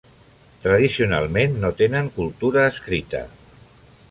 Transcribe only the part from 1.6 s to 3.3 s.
no tenen cultura escrita.